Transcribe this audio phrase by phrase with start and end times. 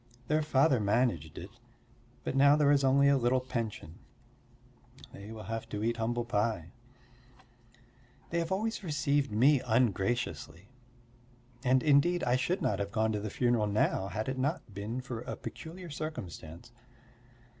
[0.29, 1.51] Their father managed it,
[2.23, 3.99] but now there is only a little pension.
[5.13, 6.71] They will have to eat humble pie.
[8.31, 10.69] They have always received me ungraciously.
[11.63, 15.01] And indeed I should not have gone to the funeral now had it not been
[15.01, 16.71] for a peculiar circumstance.